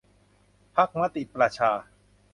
[0.75, 1.71] พรรคมติประชา